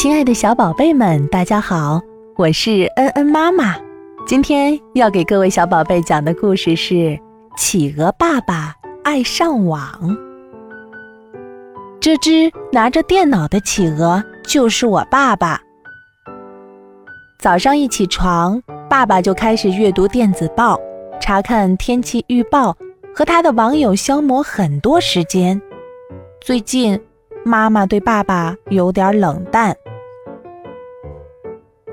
[0.00, 2.00] 亲爱的小宝贝们，大家好，
[2.34, 3.76] 我是恩恩妈妈。
[4.26, 6.94] 今天要给各位小宝贝讲的故事是
[7.54, 8.74] 《企鹅爸爸
[9.04, 9.78] 爱上网》。
[12.00, 15.60] 这只拿着电脑的企鹅就是我爸爸。
[17.38, 18.58] 早上一起床，
[18.88, 20.80] 爸爸就开始阅读电子报，
[21.20, 22.74] 查看天气预报，
[23.14, 25.60] 和他的网友消磨很多时间。
[26.40, 26.98] 最近，
[27.44, 29.76] 妈妈对爸爸有点冷淡。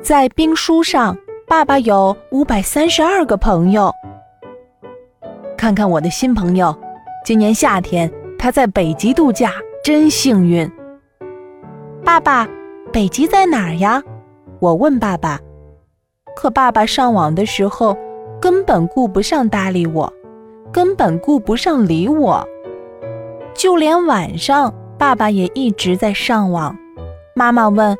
[0.02, 3.92] 在冰书上，爸爸有五百三十二个朋友。
[5.58, 6.74] 看看我的新朋友，
[7.26, 9.52] 今年夏天他在北极度假，
[9.84, 10.70] 真幸运。
[12.05, 12.48] 爸爸，
[12.94, 14.02] 北极在哪儿呀？
[14.60, 15.40] 我问爸爸。
[16.36, 17.98] 可爸爸上网的时候，
[18.40, 20.12] 根本顾不上搭理我，
[20.72, 22.48] 根本顾不上理我。
[23.54, 26.77] 就连晚上，爸爸也一直在上网。
[27.36, 27.98] 妈妈问。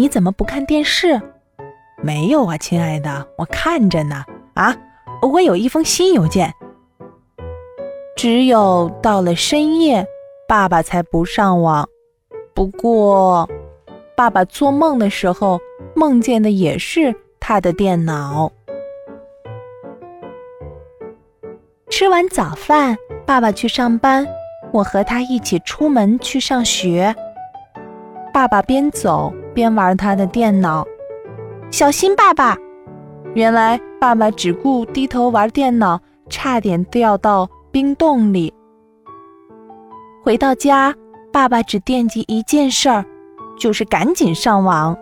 [0.00, 1.20] 你怎么不看电视？
[2.02, 4.24] 没有啊，亲爱的，我看着呢。
[4.54, 4.74] 啊，
[5.20, 6.54] 我有一封新邮件。
[8.16, 10.06] 只有到了深夜，
[10.48, 11.86] 爸爸才不上网。
[12.54, 13.46] 不过，
[14.16, 15.60] 爸爸做梦的时候
[15.94, 18.50] 梦见的也是他的电脑。
[21.90, 24.26] 吃完早饭，爸爸去上班，
[24.72, 27.14] 我和他一起出门去上学。
[28.32, 29.30] 爸爸边走。
[29.54, 30.86] 边玩他的电脑，
[31.70, 32.56] 小心爸爸！
[33.34, 38.52] 原来爸爸只顾低头玩电脑，差点掉到冰洞里。
[40.22, 40.94] 回到家，
[41.32, 43.04] 爸爸只惦记一件事儿，
[43.58, 44.96] 就是赶紧上网。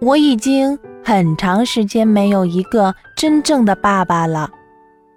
[0.00, 4.50] 我已经很长时间没有一个真正的爸爸了，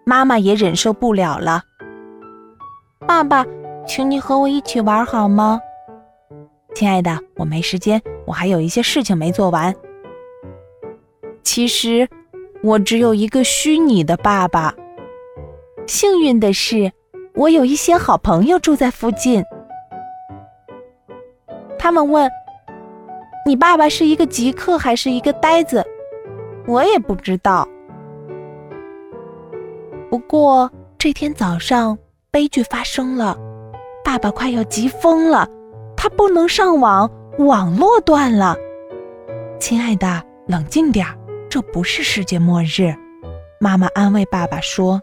[0.06, 1.62] 妈妈也忍受不了了。
[3.08, 3.46] 爸爸。
[3.86, 5.60] 请你和我一起玩好吗，
[6.74, 7.20] 亲爱的？
[7.36, 9.76] 我没时间，我还有一些事情没做完。
[11.44, 12.08] 其实，
[12.64, 14.74] 我只有一个虚拟的爸爸。
[15.86, 16.92] 幸运的是，
[17.36, 19.44] 我有一些好朋友住在附近。
[21.78, 22.32] 他们问
[23.46, 25.86] ：“你爸爸是一个极客还是一个呆子？”
[26.66, 27.68] 我也不知道。
[30.10, 31.98] 不过这天早上，
[32.32, 33.38] 悲剧发生了。
[34.04, 35.48] 爸爸快要急疯了，
[35.96, 37.10] 他不能上网，
[37.40, 38.56] 网络断了。
[39.60, 41.18] 亲爱的，冷静点儿，
[41.50, 42.94] 这不是世界末日。
[43.60, 45.02] 妈妈安慰爸爸说。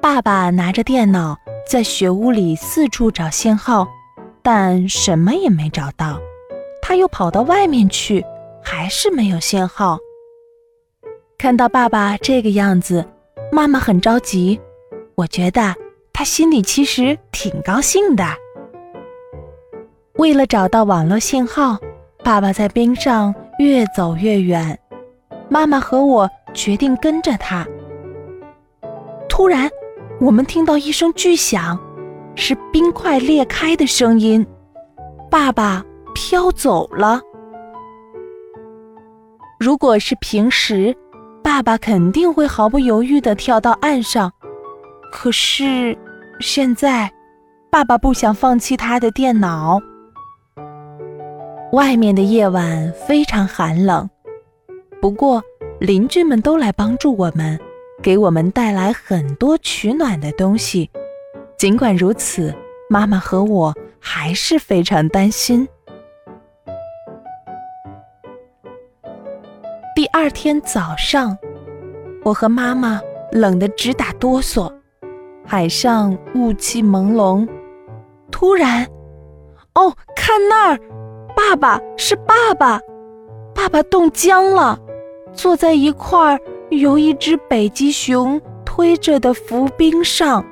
[0.00, 3.86] 爸爸拿着电脑在雪屋里四处找信号，
[4.42, 6.18] 但什么也没找到。
[6.82, 8.24] 他又跑到外面去，
[8.60, 9.96] 还是没有信号。
[11.38, 13.06] 看到爸爸这个样子，
[13.52, 14.60] 妈妈很着急。
[15.14, 15.72] 我觉得。
[16.24, 18.24] 心里其实挺高兴的。
[20.14, 21.78] 为了找到网络信号，
[22.22, 24.78] 爸爸在冰上越走越远，
[25.48, 27.66] 妈妈和我决定跟着他。
[29.28, 29.68] 突然，
[30.20, 31.78] 我们听到一声巨响，
[32.36, 34.46] 是冰块裂开的声音，
[35.30, 35.82] 爸爸
[36.14, 37.20] 飘走了。
[39.58, 40.94] 如果是平时，
[41.42, 44.30] 爸爸肯定会毫不犹豫地跳到岸上，
[45.10, 45.96] 可是。
[46.42, 47.10] 现在，
[47.70, 49.80] 爸爸不想放弃他的电脑。
[51.72, 54.10] 外面的夜晚非常寒冷，
[55.00, 55.42] 不过
[55.80, 57.58] 邻居们都来帮助我们，
[58.02, 60.90] 给我们带来很多取暖的东西。
[61.56, 62.54] 尽管如此，
[62.90, 65.66] 妈妈和我还是非常担心。
[69.94, 71.38] 第二天早上，
[72.24, 74.70] 我和妈妈冷得直打哆嗦。
[75.44, 77.46] 海上雾气朦胧，
[78.30, 78.86] 突然，
[79.74, 80.78] 哦，看那儿，
[81.36, 82.80] 爸爸是爸爸，
[83.54, 84.78] 爸爸冻僵了，
[85.32, 86.38] 坐在一块
[86.70, 90.44] 由一只北极熊推着的浮冰上。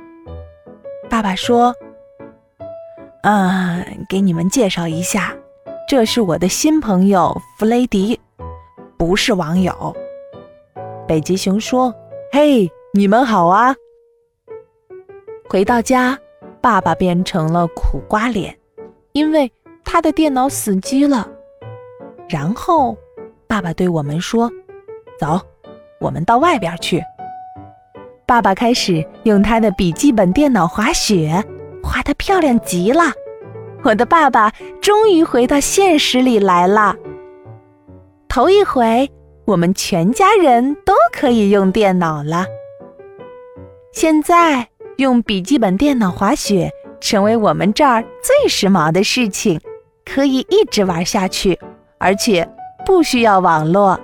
[1.09, 1.75] 爸爸说
[3.23, 5.35] ：“嗯，给你们介绍一下，
[5.89, 8.21] 这是我的新朋友弗雷迪，
[8.99, 9.95] 不是网友。”
[11.09, 11.93] 北极熊说
[12.33, 13.75] ：“嘿，你们好啊。”
[15.51, 16.17] 回到家，
[16.61, 18.57] 爸爸变成了苦瓜脸，
[19.11, 19.51] 因为
[19.85, 21.29] 他的电脑死机了。
[22.29, 22.97] 然后，
[23.49, 24.49] 爸爸对我们说
[25.19, 25.41] ：“走，
[25.99, 27.03] 我们到外边去。”
[28.25, 31.45] 爸爸开始用他的笔记本电脑滑雪，
[31.83, 33.03] 滑得漂亮极了。
[33.83, 36.95] 我的爸爸终于回到现实里来了。
[38.29, 39.11] 头一回，
[39.47, 42.47] 我们全家人都可以用电脑了。
[43.91, 44.70] 现在。
[45.01, 46.71] 用笔记本电脑滑雪
[47.01, 49.59] 成为我们这儿最时髦的事情，
[50.05, 51.59] 可以一直玩下去，
[51.99, 52.47] 而且
[52.85, 53.99] 不需要网络。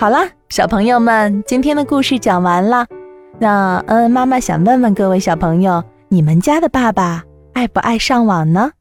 [0.00, 2.84] 好啦，小朋友们，今天的故事讲完了。
[3.38, 8.72] 那，嗯，妈妈想问问各位小朋友，你们家的爸爸爱不爱上网呢？